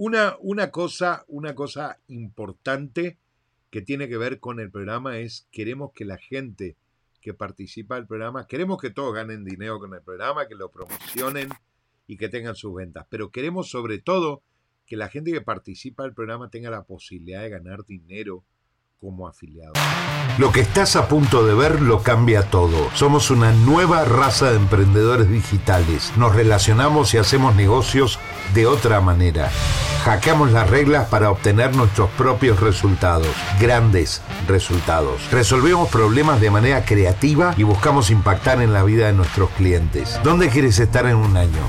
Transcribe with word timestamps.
Una, 0.00 0.36
una, 0.38 0.70
cosa, 0.70 1.24
una 1.26 1.56
cosa 1.56 1.98
importante 2.06 3.18
que 3.68 3.82
tiene 3.82 4.08
que 4.08 4.16
ver 4.16 4.38
con 4.38 4.60
el 4.60 4.70
programa 4.70 5.18
es 5.18 5.48
queremos 5.50 5.90
que 5.92 6.04
la 6.04 6.18
gente 6.18 6.76
que 7.20 7.34
participa 7.34 7.96
del 7.96 8.06
programa, 8.06 8.46
queremos 8.46 8.80
que 8.80 8.90
todos 8.90 9.12
ganen 9.12 9.44
dinero 9.44 9.80
con 9.80 9.92
el 9.94 10.00
programa, 10.00 10.46
que 10.46 10.54
lo 10.54 10.70
promocionen 10.70 11.48
y 12.06 12.16
que 12.16 12.28
tengan 12.28 12.54
sus 12.54 12.72
ventas, 12.76 13.06
pero 13.10 13.32
queremos 13.32 13.70
sobre 13.70 13.98
todo 13.98 14.44
que 14.86 14.96
la 14.96 15.08
gente 15.08 15.32
que 15.32 15.40
participa 15.40 16.04
del 16.04 16.14
programa 16.14 16.48
tenga 16.48 16.70
la 16.70 16.84
posibilidad 16.84 17.42
de 17.42 17.50
ganar 17.50 17.84
dinero 17.84 18.44
como 19.00 19.26
afiliado. 19.26 19.72
Lo 20.38 20.52
que 20.52 20.60
estás 20.60 20.94
a 20.94 21.08
punto 21.08 21.44
de 21.44 21.54
ver 21.54 21.82
lo 21.82 22.04
cambia 22.04 22.48
todo. 22.48 22.88
Somos 22.94 23.32
una 23.32 23.52
nueva 23.52 24.04
raza 24.04 24.52
de 24.52 24.58
emprendedores 24.58 25.28
digitales. 25.28 26.16
Nos 26.16 26.36
relacionamos 26.36 27.12
y 27.14 27.18
hacemos 27.18 27.56
negocios 27.56 28.20
de 28.54 28.66
otra 28.66 29.00
manera. 29.00 29.50
Hackeamos 30.04 30.52
las 30.52 30.70
reglas 30.70 31.08
para 31.08 31.30
obtener 31.30 31.74
nuestros 31.74 32.08
propios 32.10 32.60
resultados, 32.60 33.28
grandes 33.60 34.22
resultados. 34.46 35.30
Resolvemos 35.30 35.88
problemas 35.88 36.40
de 36.40 36.50
manera 36.50 36.84
creativa 36.84 37.54
y 37.56 37.62
buscamos 37.62 38.10
impactar 38.10 38.62
en 38.62 38.72
la 38.72 38.84
vida 38.84 39.06
de 39.06 39.12
nuestros 39.12 39.50
clientes. 39.50 40.18
¿Dónde 40.22 40.48
quieres 40.48 40.78
estar 40.78 41.06
en 41.06 41.16
un 41.16 41.36
año? 41.36 41.62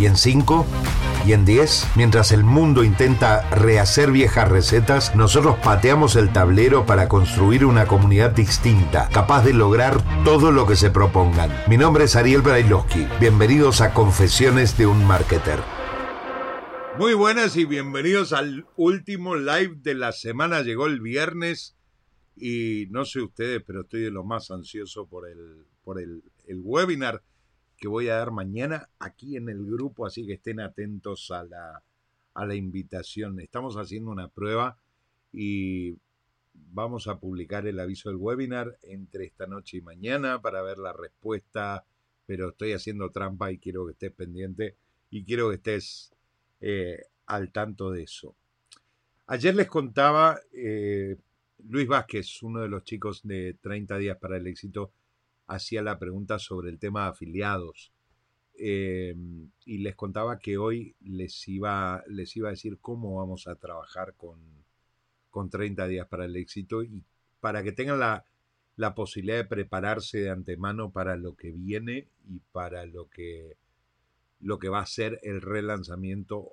y 0.00 0.06
en 0.06 0.16
5 0.16 0.66
y 1.26 1.34
en 1.34 1.44
10, 1.44 1.88
mientras 1.94 2.32
el 2.32 2.42
mundo 2.42 2.82
intenta 2.82 3.42
rehacer 3.50 4.10
viejas 4.10 4.48
recetas, 4.48 5.14
nosotros 5.14 5.56
pateamos 5.62 6.16
el 6.16 6.32
tablero 6.32 6.86
para 6.86 7.08
construir 7.08 7.66
una 7.66 7.86
comunidad 7.86 8.30
distinta, 8.30 9.08
capaz 9.12 9.44
de 9.44 9.52
lograr 9.52 10.00
todo 10.24 10.50
lo 10.50 10.66
que 10.66 10.76
se 10.76 10.90
propongan. 10.90 11.50
Mi 11.66 11.76
nombre 11.76 12.04
es 12.04 12.16
Ariel 12.16 12.40
Brailovsky. 12.40 13.06
Bienvenidos 13.20 13.82
a 13.82 13.92
Confesiones 13.92 14.78
de 14.78 14.86
un 14.86 15.06
Marketer. 15.06 15.79
Muy 17.00 17.14
buenas 17.14 17.56
y 17.56 17.64
bienvenidos 17.64 18.34
al 18.34 18.66
último 18.76 19.34
live 19.34 19.74
de 19.76 19.94
la 19.94 20.12
semana. 20.12 20.60
Llegó 20.60 20.86
el 20.86 21.00
viernes 21.00 21.74
y 22.36 22.88
no 22.90 23.06
sé 23.06 23.22
ustedes, 23.22 23.62
pero 23.66 23.80
estoy 23.80 24.02
de 24.02 24.10
lo 24.10 24.22
más 24.22 24.50
ansioso 24.50 25.06
por 25.06 25.26
el, 25.26 25.64
por 25.82 25.98
el, 25.98 26.22
el 26.46 26.60
webinar 26.62 27.22
que 27.78 27.88
voy 27.88 28.10
a 28.10 28.16
dar 28.16 28.32
mañana 28.32 28.90
aquí 28.98 29.38
en 29.38 29.48
el 29.48 29.64
grupo, 29.64 30.04
así 30.04 30.26
que 30.26 30.34
estén 30.34 30.60
atentos 30.60 31.30
a 31.30 31.42
la, 31.44 31.82
a 32.34 32.44
la 32.44 32.54
invitación. 32.54 33.40
Estamos 33.40 33.76
haciendo 33.76 34.10
una 34.10 34.28
prueba 34.28 34.76
y 35.32 35.96
vamos 36.52 37.08
a 37.08 37.18
publicar 37.18 37.66
el 37.66 37.80
aviso 37.80 38.10
del 38.10 38.18
webinar 38.18 38.76
entre 38.82 39.24
esta 39.24 39.46
noche 39.46 39.78
y 39.78 39.80
mañana 39.80 40.42
para 40.42 40.60
ver 40.60 40.76
la 40.76 40.92
respuesta, 40.92 41.86
pero 42.26 42.50
estoy 42.50 42.74
haciendo 42.74 43.10
trampa 43.10 43.50
y 43.50 43.56
quiero 43.56 43.86
que 43.86 43.92
estés 43.92 44.12
pendiente 44.12 44.76
y 45.08 45.24
quiero 45.24 45.48
que 45.48 45.54
estés 45.54 46.12
eh, 46.60 47.02
al 47.26 47.52
tanto 47.52 47.90
de 47.90 48.02
eso. 48.02 48.34
Ayer 49.26 49.54
les 49.54 49.68
contaba, 49.68 50.40
eh, 50.52 51.16
Luis 51.68 51.86
Vázquez, 51.86 52.42
uno 52.42 52.60
de 52.60 52.68
los 52.68 52.84
chicos 52.84 53.20
de 53.22 53.54
30 53.60 53.96
días 53.98 54.16
para 54.18 54.36
el 54.36 54.46
éxito, 54.46 54.92
hacía 55.46 55.82
la 55.82 55.98
pregunta 55.98 56.38
sobre 56.38 56.70
el 56.70 56.78
tema 56.78 57.04
de 57.04 57.10
afiliados. 57.10 57.92
Em, 58.54 59.50
y 59.64 59.78
les 59.78 59.94
contaba 59.96 60.38
que 60.38 60.58
hoy 60.58 60.94
les 61.00 61.48
iba, 61.48 62.04
les 62.08 62.36
iba 62.36 62.48
a 62.48 62.52
decir 62.52 62.78
cómo 62.80 63.16
vamos 63.16 63.46
a 63.46 63.54
trabajar 63.56 64.14
con, 64.16 64.38
con 65.30 65.48
30 65.48 65.86
días 65.86 66.06
para 66.08 66.26
el 66.26 66.36
éxito 66.36 66.82
y 66.82 67.02
para 67.40 67.62
que 67.62 67.72
tengan 67.72 68.00
la, 68.00 68.24
la 68.76 68.94
posibilidad 68.94 69.38
de 69.38 69.44
prepararse 69.44 70.18
de 70.18 70.30
antemano 70.30 70.90
para 70.90 71.16
lo 71.16 71.36
que 71.36 71.52
viene 71.52 72.08
y 72.28 72.40
para 72.52 72.84
lo 72.86 73.08
que, 73.08 73.56
lo 74.40 74.58
que 74.58 74.68
va 74.68 74.80
a 74.80 74.86
ser 74.86 75.18
el 75.22 75.40
relanzamiento, 75.40 76.50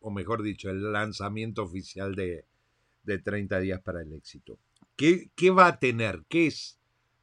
o 0.00 0.10
mejor 0.10 0.42
dicho, 0.42 0.70
el 0.70 0.92
lanzamiento 0.92 1.62
oficial 1.62 2.14
de, 2.14 2.44
de 3.02 3.18
30 3.18 3.60
días 3.60 3.80
para 3.80 4.02
el 4.02 4.12
éxito. 4.12 4.58
¿Qué, 4.96 5.30
¿Qué, 5.34 5.50
va 5.50 5.66
a 5.66 5.78
tener? 5.78 6.24
¿Qué 6.28 6.46
es 6.46 6.80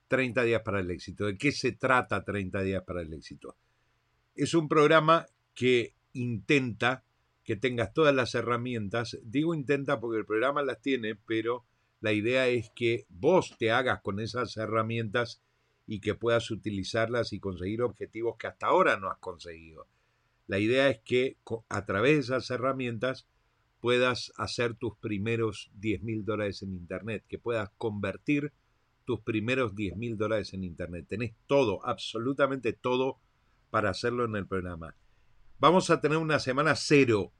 30 0.07 0.43
días 0.43 0.61
para 0.61 0.79
el 0.79 0.91
éxito. 0.91 1.25
¿De 1.25 1.37
qué 1.37 1.51
se 1.51 1.73
trata 1.73 2.23
30 2.23 2.61
días 2.61 2.83
para 2.83 3.01
el 3.01 3.13
éxito? 3.13 3.55
Es 4.35 4.53
un 4.53 4.67
programa 4.67 5.25
que 5.53 5.95
intenta 6.13 7.03
que 7.43 7.55
tengas 7.55 7.93
todas 7.93 8.13
las 8.13 8.35
herramientas. 8.35 9.17
Digo 9.23 9.53
intenta 9.53 9.99
porque 9.99 10.19
el 10.19 10.25
programa 10.25 10.63
las 10.63 10.81
tiene, 10.81 11.15
pero 11.15 11.65
la 12.01 12.13
idea 12.13 12.47
es 12.47 12.69
que 12.75 13.05
vos 13.09 13.55
te 13.57 13.71
hagas 13.71 14.01
con 14.01 14.19
esas 14.19 14.55
herramientas 14.57 15.41
y 15.87 16.01
que 16.01 16.13
puedas 16.13 16.51
utilizarlas 16.51 17.33
y 17.33 17.39
conseguir 17.39 17.81
objetivos 17.81 18.35
que 18.37 18.47
hasta 18.47 18.67
ahora 18.67 18.99
no 18.99 19.09
has 19.09 19.17
conseguido. 19.17 19.87
La 20.45 20.59
idea 20.59 20.89
es 20.89 20.99
que 20.99 21.37
a 21.69 21.85
través 21.85 22.13
de 22.13 22.19
esas 22.19 22.51
herramientas 22.51 23.27
puedas 23.79 24.33
hacer 24.37 24.75
tus 24.75 24.97
primeros 24.97 25.71
10 25.75 26.03
mil 26.03 26.25
dólares 26.25 26.61
en 26.61 26.73
Internet, 26.73 27.23
que 27.27 27.39
puedas 27.39 27.69
convertir 27.77 28.51
tus 29.05 29.21
primeros 29.21 29.75
10 29.75 29.95
mil 29.95 30.17
dólares 30.17 30.53
en 30.53 30.65
Internet. 30.65 31.05
Tenés 31.07 31.33
todo, 31.47 31.85
absolutamente 31.85 32.73
todo 32.73 33.19
para 33.69 33.89
hacerlo 33.89 34.25
en 34.25 34.35
el 34.35 34.47
programa. 34.47 34.95
Vamos 35.59 35.89
a 35.89 36.01
tener 36.01 36.17
una 36.17 36.39
semana 36.39 36.75
cero 36.75 37.31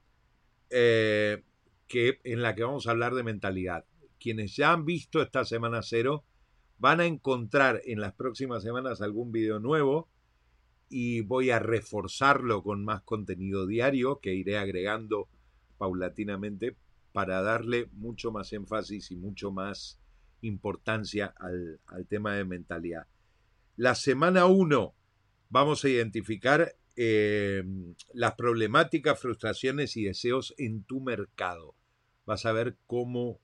eh, 0.70 1.44
que, 1.86 2.20
en 2.24 2.42
la 2.42 2.54
que 2.54 2.64
vamos 2.64 2.86
a 2.86 2.92
hablar 2.92 3.14
de 3.14 3.22
mentalidad. 3.22 3.84
Quienes 4.18 4.56
ya 4.56 4.72
han 4.72 4.84
visto 4.84 5.20
esta 5.20 5.44
semana 5.44 5.82
cero 5.82 6.24
van 6.78 7.00
a 7.00 7.06
encontrar 7.06 7.82
en 7.84 8.00
las 8.00 8.14
próximas 8.14 8.62
semanas 8.62 9.02
algún 9.02 9.32
video 9.32 9.58
nuevo 9.58 10.08
y 10.88 11.20
voy 11.20 11.50
a 11.50 11.58
reforzarlo 11.58 12.62
con 12.62 12.84
más 12.84 13.02
contenido 13.02 13.66
diario 13.66 14.20
que 14.20 14.34
iré 14.34 14.58
agregando 14.58 15.28
paulatinamente 15.76 16.76
para 17.12 17.42
darle 17.42 17.88
mucho 17.92 18.30
más 18.30 18.52
énfasis 18.52 19.10
y 19.10 19.16
mucho 19.16 19.50
más 19.50 19.98
importancia 20.40 21.34
al, 21.36 21.80
tema 22.08 22.34
de 22.34 22.44
mentalidad. 22.44 23.06
La 23.76 23.94
semana 23.94 24.46
1 24.46 24.94
vamos 25.50 25.84
a 25.84 25.88
identificar 25.88 26.76
eh, 26.96 27.64
las 28.12 28.34
problemáticas, 28.34 29.20
frustraciones 29.20 29.96
y 29.96 30.04
deseos 30.04 30.54
en 30.58 30.84
tu 30.84 31.00
mercado. 31.00 31.74
Vas 32.24 32.46
a 32.46 32.52
ver 32.52 32.76
cómo 32.86 33.40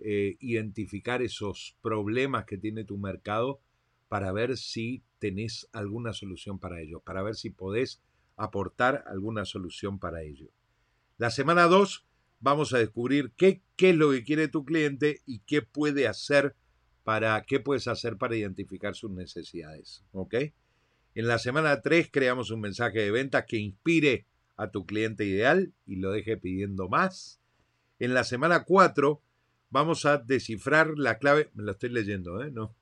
eh, 0.00 0.36
identificar 0.40 1.22
esos 1.22 1.76
problemas 1.82 2.44
que 2.44 2.58
tiene 2.58 2.84
tu 2.84 2.98
mercado 2.98 3.60
para 4.08 4.32
ver 4.32 4.56
si 4.56 5.02
tenés 5.18 5.68
alguna 5.72 6.12
solución 6.12 6.58
para 6.58 6.80
ello, 6.80 7.00
para 7.00 7.22
ver 7.22 7.34
si 7.36 7.50
podés 7.50 8.00
aportar 8.36 9.04
alguna 9.06 9.44
solución 9.44 9.98
para 9.98 10.22
ello. 10.22 10.48
La 11.18 11.30
semana 11.30 11.64
2 11.64 12.06
vamos 12.40 12.72
a 12.72 12.78
descubrir 12.78 13.32
qué, 13.36 13.62
qué 13.76 13.90
es 13.90 13.96
lo 13.96 14.10
que 14.10 14.24
quiere 14.24 14.48
tu 14.48 14.64
cliente 14.64 15.20
y 15.26 15.40
qué 15.40 15.62
puede 15.62 16.06
hacer 16.06 16.54
para 17.02 17.42
qué 17.44 17.58
puedes 17.58 17.88
hacer 17.88 18.16
para 18.16 18.36
identificar 18.36 18.94
sus 18.94 19.10
necesidades. 19.10 20.04
¿Ok? 20.12 20.34
En 21.14 21.26
la 21.26 21.38
semana 21.38 21.80
3 21.80 22.10
creamos 22.12 22.50
un 22.50 22.60
mensaje 22.60 23.00
de 23.00 23.10
venta 23.10 23.46
que 23.46 23.56
inspire 23.56 24.26
a 24.56 24.70
tu 24.70 24.86
cliente 24.86 25.24
ideal 25.24 25.72
y 25.86 25.96
lo 25.96 26.12
deje 26.12 26.36
pidiendo 26.36 26.88
más. 26.88 27.40
En 27.98 28.14
la 28.14 28.24
semana 28.24 28.64
4 28.64 29.20
vamos 29.70 30.04
a 30.06 30.18
descifrar 30.18 30.94
la 30.96 31.18
clave, 31.18 31.50
me 31.54 31.62
lo 31.62 31.72
estoy 31.72 31.90
leyendo, 31.90 32.42
¿eh? 32.42 32.50
No. 32.50 32.74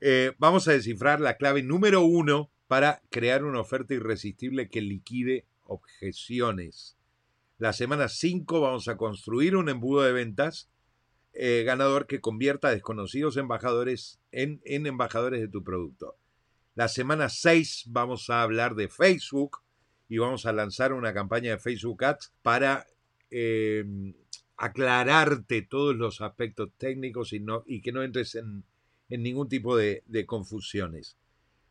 Eh, 0.00 0.32
vamos 0.38 0.68
a 0.68 0.72
descifrar 0.72 1.20
la 1.20 1.36
clave 1.36 1.62
número 1.62 2.02
uno 2.02 2.50
para 2.68 3.02
crear 3.10 3.44
una 3.44 3.60
oferta 3.60 3.94
irresistible 3.94 4.68
que 4.68 4.80
liquide 4.80 5.46
objeciones. 5.64 6.96
La 7.58 7.72
semana 7.72 8.08
5 8.08 8.60
vamos 8.60 8.86
a 8.86 8.96
construir 8.96 9.56
un 9.56 9.68
embudo 9.68 10.02
de 10.02 10.12
ventas 10.12 10.70
eh, 11.32 11.64
ganador 11.64 12.06
que 12.06 12.20
convierta 12.20 12.68
a 12.68 12.72
desconocidos 12.72 13.36
embajadores 13.36 14.20
en, 14.32 14.60
en, 14.64 14.86
embajadores 14.86 15.40
de 15.40 15.48
tu 15.48 15.64
producto. 15.64 16.16
La 16.74 16.88
semana 16.88 17.28
6 17.28 17.86
vamos 17.88 18.30
a 18.30 18.42
hablar 18.42 18.74
de 18.76 18.88
Facebook 18.88 19.58
y 20.08 20.18
vamos 20.18 20.46
a 20.46 20.52
lanzar 20.52 20.92
una 20.92 21.12
campaña 21.12 21.50
de 21.50 21.58
Facebook 21.58 22.04
Ads 22.04 22.32
para 22.42 22.86
em, 23.30 24.14
aclararte 24.58 25.62
todos 25.62 25.94
los 25.94 26.20
aspectos 26.20 26.70
técnicos 26.76 27.32
y, 27.32 27.38
no, 27.38 27.62
y 27.64 27.80
que 27.80 27.92
no 27.92 28.02
entres 28.02 28.34
en, 28.34 28.64
ningún 29.08 29.48
tipo 29.48 29.76
de, 29.76 30.02
confusiones. 30.26 31.16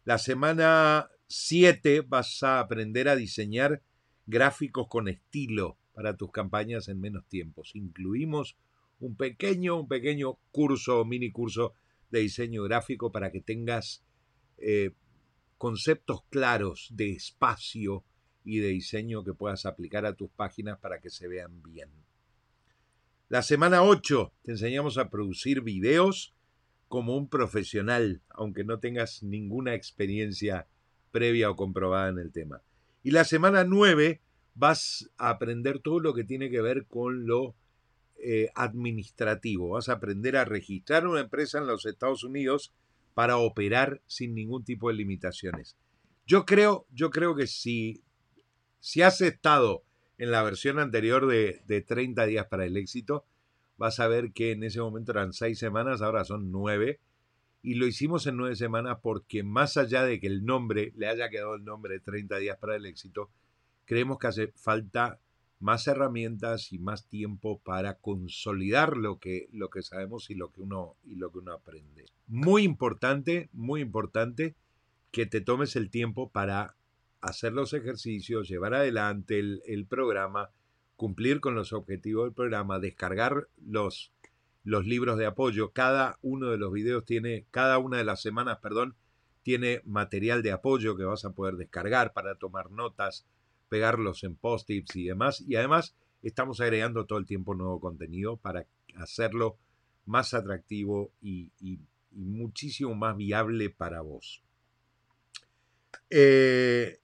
La 0.05 0.17
semana 0.17 1.09
7 1.27 2.01
vas 2.07 2.41
a 2.43 2.59
aprender 2.59 3.09
a 3.09 3.17
diseñar 3.17 3.83
gráficos 4.25 4.87
con 4.87 5.09
estilo 5.09 5.77
para 5.93 6.15
tus 6.15 6.31
campañas 6.31 6.87
en 6.87 7.01
menos 7.01 7.27
tiempos. 7.27 7.75
Incluimos 7.75 8.57
un 8.99 9.17
pequeño, 9.17 9.81
un 9.81 9.87
pequeño 9.89 10.39
curso, 10.51 11.03
mini 11.03 11.29
curso 11.29 11.73
de 12.09 12.21
diseño 12.21 12.63
gráfico 12.63 13.11
para 13.11 13.31
que 13.31 13.41
tengas 13.41 14.01
eh, 14.57 14.91
conceptos 15.57 16.23
claros 16.29 16.87
de 16.91 17.11
espacio 17.11 18.05
y 18.45 18.59
de 18.59 18.69
diseño 18.69 19.25
que 19.25 19.33
puedas 19.33 19.65
aplicar 19.65 20.05
a 20.05 20.15
tus 20.15 20.29
páginas 20.29 20.79
para 20.79 21.01
que 21.01 21.09
se 21.09 21.27
vean 21.27 21.61
bien. 21.61 22.06
La 23.29 23.41
semana 23.41 23.83
8 23.83 24.31
te 24.43 24.51
enseñamos 24.51 24.97
a 24.97 25.09
producir 25.09 25.61
videos 25.61 26.33
como 26.87 27.17
un 27.17 27.27
profesional, 27.27 28.21
aunque 28.29 28.63
no 28.63 28.79
tengas 28.79 29.21
ninguna 29.21 29.73
experiencia 29.73 30.67
previa 31.11 31.49
o 31.49 31.57
comprobada 31.57 32.07
en 32.07 32.19
el 32.19 32.31
tema. 32.31 32.61
Y 33.03 33.11
la 33.11 33.25
semana 33.25 33.65
9 33.65 34.21
vas 34.55 35.09
a 35.17 35.29
aprender 35.29 35.79
todo 35.79 35.99
lo 35.99 36.13
que 36.13 36.23
tiene 36.23 36.49
que 36.49 36.61
ver 36.61 36.85
con 36.85 37.27
lo 37.27 37.53
eh, 38.15 38.49
administrativo. 38.55 39.71
Vas 39.71 39.89
a 39.89 39.93
aprender 39.93 40.37
a 40.37 40.45
registrar 40.45 41.05
una 41.05 41.19
empresa 41.19 41.57
en 41.57 41.67
los 41.67 41.85
Estados 41.85 42.23
Unidos 42.23 42.73
para 43.13 43.35
operar 43.35 44.01
sin 44.07 44.35
ningún 44.35 44.63
tipo 44.63 44.87
de 44.87 44.95
limitaciones. 44.95 45.75
Yo 46.25 46.45
creo, 46.45 46.87
yo 46.93 47.09
creo 47.09 47.35
que 47.35 47.47
si, 47.47 48.01
si 48.79 49.01
has 49.01 49.19
estado 49.19 49.83
en 50.17 50.31
la 50.31 50.43
versión 50.43 50.79
anterior 50.79 51.27
de, 51.27 51.61
de 51.65 51.81
30 51.81 52.25
días 52.25 52.47
para 52.47 52.65
el 52.65 52.77
éxito, 52.77 53.25
vas 53.77 53.99
a 53.99 54.07
ver 54.07 54.33
que 54.33 54.51
en 54.51 54.63
ese 54.63 54.81
momento 54.81 55.11
eran 55.11 55.33
seis 55.33 55.59
semanas, 55.59 56.01
ahora 56.01 56.25
son 56.25 56.51
nueve. 56.51 56.99
Y 57.61 57.75
lo 57.75 57.85
hicimos 57.85 58.27
en 58.27 58.37
nueve 58.37 58.55
semanas 58.55 58.99
porque 59.01 59.43
más 59.43 59.77
allá 59.77 60.03
de 60.03 60.19
que 60.19 60.27
el 60.27 60.45
nombre 60.45 60.93
le 60.95 61.07
haya 61.07 61.29
quedado 61.29 61.55
el 61.55 61.63
nombre 61.63 61.95
de 61.95 61.99
30 61.99 62.37
días 62.37 62.57
para 62.57 62.75
el 62.75 62.85
éxito, 62.85 63.29
creemos 63.85 64.19
que 64.19 64.27
hace 64.27 64.47
falta 64.55 65.19
más 65.59 65.87
herramientas 65.87 66.71
y 66.71 66.79
más 66.79 67.07
tiempo 67.07 67.59
para 67.59 67.95
consolidar 67.97 68.95
lo 68.95 69.19
que, 69.19 69.49
lo 69.51 69.69
que 69.69 69.81
sabemos 69.81 70.29
y 70.29 70.35
lo 70.35 70.51
que, 70.51 70.61
uno, 70.61 70.95
y 71.03 71.15
lo 71.15 71.31
que 71.31 71.39
uno 71.39 71.53
aprende. 71.53 72.05
Muy 72.27 72.63
importante, 72.63 73.49
muy 73.53 73.81
importante 73.81 74.55
que 75.11 75.25
te 75.25 75.41
tomes 75.41 75.75
el 75.75 75.89
tiempo 75.89 76.29
para 76.29 76.76
hacer 77.21 77.53
los 77.53 77.73
ejercicios, 77.73 78.47
llevar 78.47 78.73
adelante 78.73 79.39
el, 79.39 79.85
programa, 79.87 80.51
cumplir 80.95 81.39
con 81.39 81.55
los 81.55 81.73
objetivos 81.73 82.25
del 82.25 82.33
programa, 82.33 82.79
descargar 82.79 83.47
los, 83.65 84.11
los 84.63 84.85
libros 84.85 85.17
de 85.17 85.25
apoyo. 85.25 85.71
Cada 85.71 86.17
uno 86.21 86.49
de 86.49 86.57
los 86.57 86.71
videos 86.71 87.05
tiene, 87.05 87.45
cada 87.51 87.77
una 87.79 87.97
de 87.97 88.03
las 88.03 88.21
semanas, 88.21 88.59
perdón, 88.61 88.95
tiene 89.43 89.81
material 89.85 90.43
de 90.43 90.51
apoyo 90.51 90.97
que 90.97 91.05
vas 91.05 91.23
a 91.25 91.31
poder 91.31 91.55
descargar 91.55 92.13
para 92.13 92.35
tomar 92.35 92.69
notas, 92.71 93.25
pegarlos 93.69 94.23
en 94.23 94.35
post-its 94.35 94.95
y 94.95 95.05
demás. 95.05 95.41
Y 95.47 95.55
además 95.55 95.95
estamos 96.21 96.59
agregando 96.59 97.05
todo 97.05 97.19
el 97.19 97.25
tiempo 97.25 97.55
nuevo 97.55 97.79
contenido 97.79 98.37
para 98.37 98.65
hacerlo 98.95 99.57
más 100.05 100.33
atractivo 100.33 101.11
y, 101.21 101.51
muchísimo 102.11 102.95
más 102.95 103.15
viable 103.15 103.69
para 103.69 104.01
vos. 104.01 104.41
Eh, 106.09 106.99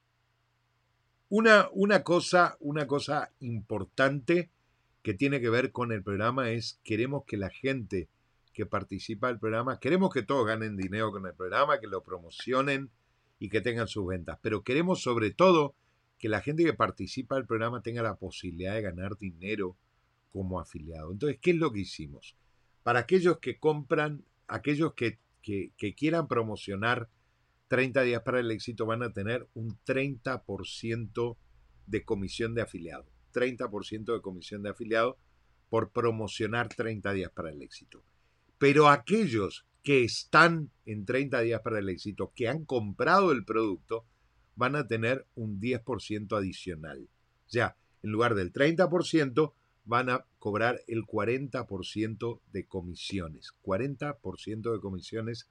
una, 1.36 1.68
una, 1.72 2.04
cosa, 2.04 2.56
una 2.60 2.86
cosa 2.86 3.32
importante 3.40 4.50
que 5.02 5.14
tiene 5.14 5.40
que 5.40 5.50
ver 5.50 5.72
con 5.72 5.90
el 5.90 6.00
programa 6.00 6.50
es 6.50 6.78
queremos 6.84 7.24
que 7.24 7.36
la 7.36 7.50
gente 7.50 8.08
que 8.52 8.66
participa 8.66 9.26
del 9.26 9.40
programa, 9.40 9.80
queremos 9.80 10.14
que 10.14 10.22
todos 10.22 10.46
ganen 10.46 10.76
dinero 10.76 11.10
con 11.10 11.26
el 11.26 11.34
programa, 11.34 11.80
que 11.80 11.88
lo 11.88 12.04
promocionen 12.04 12.88
y 13.40 13.48
que 13.48 13.60
tengan 13.60 13.88
sus 13.88 14.06
ventas, 14.06 14.38
pero 14.42 14.62
queremos 14.62 15.02
sobre 15.02 15.32
todo 15.32 15.74
que 16.18 16.28
la 16.28 16.40
gente 16.40 16.62
que 16.62 16.72
participa 16.72 17.34
del 17.34 17.46
programa 17.46 17.82
tenga 17.82 18.04
la 18.04 18.14
posibilidad 18.14 18.74
de 18.74 18.82
ganar 18.82 19.18
dinero 19.18 19.76
como 20.30 20.60
afiliado. 20.60 21.10
Entonces, 21.10 21.40
¿qué 21.42 21.50
es 21.50 21.56
lo 21.56 21.72
que 21.72 21.80
hicimos? 21.80 22.36
Para 22.84 23.00
aquellos 23.00 23.38
que 23.40 23.58
compran, 23.58 24.24
aquellos 24.46 24.94
que, 24.94 25.18
quieran 25.96 26.28
promocionar 26.28 27.08
30 27.68 28.02
días 28.02 28.22
para 28.22 28.40
el 28.40 28.50
éxito, 28.50 28.86
van 28.86 29.02
a 29.02 29.12
tener 29.12 29.48
un 29.54 29.78
30% 29.86 31.36
de 31.86 32.04
comisión 32.04 32.54
de 32.54 32.62
afiliado. 32.62 33.06
30% 33.32 34.14
de 34.14 34.20
comisión 34.20 34.62
de 34.62 34.70
afiliado 34.70 35.18
por 35.68 35.90
promocionar 35.90 36.68
30 36.68 37.12
días 37.12 37.30
para 37.32 37.50
el 37.50 37.62
éxito. 37.62 38.04
Pero 38.58 38.88
aquellos 38.88 39.66
que 39.82 40.04
están 40.04 40.70
en 40.86 41.04
30 41.04 41.40
días 41.40 41.60
para 41.60 41.78
el 41.78 41.88
éxito, 41.88 42.32
que 42.34 42.48
han 42.48 42.64
comprado 42.64 43.32
el 43.32 43.44
producto, 43.44 44.06
van 44.56 44.76
a 44.76 44.86
tener 44.86 45.26
un 45.34 45.60
10% 45.60 46.36
adicional. 46.38 47.08
O 47.46 47.50
sea, 47.50 47.76
en 48.02 48.10
lugar 48.10 48.34
del 48.34 48.52
30%, 48.52 49.52
van 49.84 50.08
a 50.08 50.24
cobrar 50.38 50.80
el 50.86 51.02
40% 51.04 52.40
de 52.52 52.66
comisiones. 52.66 53.52
40% 53.62 54.72
de 54.72 54.80
comisiones 54.80 55.50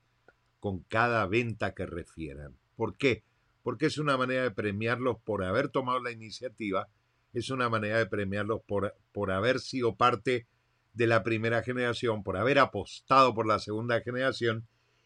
con 0.63 0.79
cada 0.83 1.27
venta 1.27 1.73
que 1.73 1.85
refieran. 1.85 2.55
¿Por 2.77 2.95
qué? 2.95 3.25
Porque 3.63 3.87
es 3.87 3.97
una 3.97 4.15
manera 4.15 4.43
de 4.43 4.51
premiarlos 4.51 5.17
por 5.25 5.43
haber 5.43 5.67
tomado 5.67 6.01
la 6.01 6.13
iniciativa, 6.13 6.87
es 7.33 7.49
una 7.49 7.67
manera 7.67 7.97
de 7.97 8.05
premiarlos 8.05 8.61
por, 8.65 8.95
por 9.11 9.31
haber 9.31 9.59
sido 9.59 9.97
parte 9.97 10.47
de 10.93 11.05
la 11.05 11.21
primera 11.21 11.63
generación, 11.63 12.23
por 12.23 12.37
haber 12.37 12.59
apostado 12.59 13.33
por 13.33 13.45
la 13.45 13.59
segunda 13.59 13.99
generación 13.99 14.65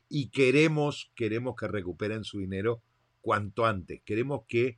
y 0.09 0.29
queremos, 0.29 1.11
queremos 1.15 1.55
que 1.55 1.67
recuperen 1.67 2.23
su 2.23 2.37
dinero 2.37 2.83
cuanto 3.21 3.65
antes. 3.65 4.03
Queremos 4.05 4.43
que 4.47 4.77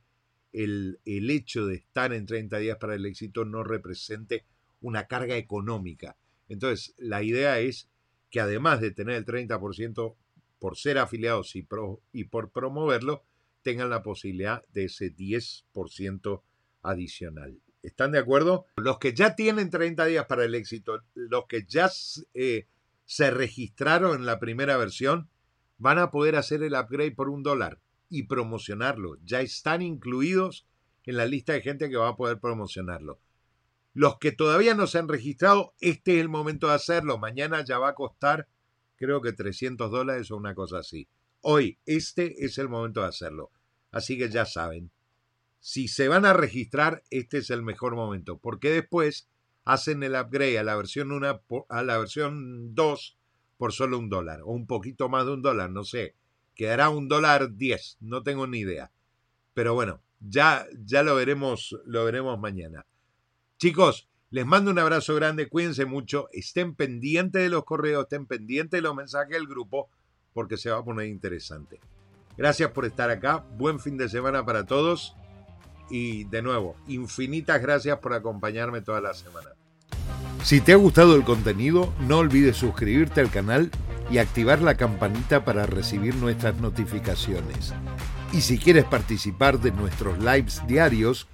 el, 0.54 0.98
el, 1.04 1.28
hecho 1.28 1.66
de 1.66 1.74
estar 1.74 2.14
en 2.14 2.24
30 2.24 2.56
días 2.56 2.78
para 2.78 2.94
el 2.94 3.04
éxito 3.04 3.44
no 3.44 3.64
represente 3.64 4.46
una 4.80 5.08
carga 5.08 5.36
económica. 5.36 6.16
Entonces, 6.48 6.94
la 6.96 7.22
idea 7.22 7.60
es 7.60 7.90
que 8.30 8.40
además 8.40 8.80
de 8.80 8.92
tener 8.92 9.16
el 9.16 9.26
30% 9.26 10.16
por 10.60 10.76
ser 10.76 10.98
afiliados 10.98 11.56
y, 11.56 11.62
por 12.24 12.50
promoverlo, 12.52 13.24
tengan 13.62 13.90
la 13.90 14.02
posibilidad 14.02 14.62
de 14.68 14.84
ese 14.84 15.12
10% 15.12 16.42
adicional. 16.82 17.58
¿Están 17.82 18.12
de 18.12 18.18
acuerdo? 18.18 18.66
Los 18.76 18.98
que 18.98 19.14
ya 19.14 19.34
tienen 19.34 19.70
30 19.70 20.04
días 20.04 20.26
para 20.26 20.44
el 20.44 20.54
éxito, 20.54 21.00
los 21.14 21.46
que 21.46 21.64
ya 21.66 21.90
eh, 22.34 22.66
se 23.06 23.30
registraron 23.30 24.16
en 24.16 24.26
la 24.26 24.38
primera 24.38 24.76
versión, 24.76 25.28
van 25.78 25.98
a 25.98 26.10
poder 26.10 26.36
hacer 26.36 26.62
el 26.62 26.74
upgrade 26.74 27.12
por 27.12 27.30
un 27.30 27.42
dólar 27.42 27.80
y 28.10 28.24
promocionarlo. 28.24 29.16
Ya 29.24 29.40
están 29.40 29.80
incluidos 29.80 30.66
en 31.06 31.16
la 31.16 31.24
lista 31.24 31.54
de 31.54 31.62
gente 31.62 31.88
que 31.88 31.96
va 31.96 32.08
a 32.08 32.16
poder 32.16 32.38
promocionarlo. 32.38 33.18
Los 33.94 34.18
que 34.18 34.30
todavía 34.30 34.74
no 34.74 34.86
se 34.86 34.98
han 34.98 35.08
registrado, 35.08 35.74
este 35.80 36.16
es 36.16 36.20
el 36.20 36.28
momento 36.28 36.68
de 36.68 36.74
hacerlo. 36.74 37.18
Mañana 37.18 37.64
ya 37.64 37.78
va 37.78 37.88
a 37.88 37.94
costar, 37.94 38.46
creo 39.00 39.20
que 39.20 39.32
300 39.32 39.90
dólares 39.90 40.30
o 40.30 40.36
una 40.36 40.54
cosa 40.54 40.78
así. 40.78 41.08
Hoy, 41.40 41.78
este 41.86 42.44
es 42.44 42.58
el 42.58 42.68
momento 42.68 43.00
de 43.00 43.08
hacerlo. 43.08 43.50
Así 43.90 44.16
que 44.16 44.30
ya 44.30 44.46
saben, 44.46 44.92
si 45.58 45.88
se 45.88 46.06
van 46.06 46.24
a 46.24 46.32
registrar, 46.32 47.02
este 47.10 47.38
es 47.38 47.50
el 47.50 47.62
mejor 47.62 47.96
momento, 47.96 48.38
porque 48.38 48.70
después 48.70 49.28
hacen 49.64 50.04
el 50.04 50.14
upgrade 50.14 50.60
a 50.60 50.62
la 50.62 50.76
versión 50.76 51.10
1 51.10 51.42
a 51.68 51.82
la 51.82 51.98
versión 51.98 52.76
2 52.76 53.16
por 53.58 53.72
solo 53.72 53.98
un 53.98 54.08
dólar, 54.08 54.42
o 54.42 54.52
un 54.52 54.68
poquito 54.68 55.08
más 55.08 55.26
de 55.26 55.32
un 55.32 55.42
dólar, 55.42 55.70
no 55.70 55.82
sé 55.82 56.14
quedará 56.60 56.90
un 56.90 57.08
dólar 57.08 57.56
diez, 57.56 57.96
no 58.00 58.22
tengo 58.22 58.46
ni 58.46 58.58
idea. 58.58 58.92
Pero 59.54 59.72
bueno, 59.72 60.02
ya, 60.20 60.66
ya 60.84 61.02
lo 61.02 61.14
veremos, 61.14 61.74
lo 61.86 62.04
veremos 62.04 62.38
mañana. 62.38 62.84
Chicos, 63.56 64.09
les 64.30 64.46
mando 64.46 64.70
un 64.70 64.78
abrazo 64.78 65.14
grande, 65.16 65.48
cuídense 65.48 65.86
mucho, 65.86 66.28
estén 66.32 66.74
pendientes 66.74 67.42
de 67.42 67.48
los 67.48 67.64
correos, 67.64 68.04
estén 68.04 68.26
pendientes 68.26 68.78
de 68.78 68.82
los 68.82 68.94
mensajes 68.94 69.30
del 69.32 69.48
grupo, 69.48 69.88
porque 70.32 70.56
se 70.56 70.70
va 70.70 70.78
a 70.78 70.84
poner 70.84 71.08
interesante. 71.08 71.80
Gracias 72.36 72.70
por 72.70 72.84
estar 72.84 73.10
acá, 73.10 73.44
buen 73.56 73.80
fin 73.80 73.96
de 73.96 74.08
semana 74.08 74.44
para 74.46 74.64
todos 74.64 75.16
y 75.90 76.24
de 76.24 76.42
nuevo, 76.42 76.76
infinitas 76.86 77.60
gracias 77.60 77.98
por 77.98 78.14
acompañarme 78.14 78.82
toda 78.82 79.00
la 79.00 79.14
semana. 79.14 79.50
Si 80.44 80.60
te 80.60 80.72
ha 80.72 80.76
gustado 80.76 81.16
el 81.16 81.24
contenido, 81.24 81.92
no 82.00 82.18
olvides 82.18 82.56
suscribirte 82.56 83.20
al 83.20 83.30
canal 83.30 83.70
y 84.10 84.18
activar 84.18 84.62
la 84.62 84.76
campanita 84.76 85.44
para 85.44 85.66
recibir 85.66 86.14
nuestras 86.14 86.56
notificaciones. 86.56 87.74
Y 88.32 88.42
si 88.42 88.58
quieres 88.58 88.84
participar 88.84 89.58
de 89.58 89.72
nuestros 89.72 90.18
lives 90.20 90.62
diarios, 90.68 91.26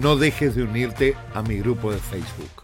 no 0.00 0.16
dejes 0.16 0.54
de 0.54 0.62
unirte 0.62 1.14
a 1.34 1.42
mi 1.42 1.58
grupo 1.58 1.92
de 1.92 1.98
Facebook. 1.98 2.59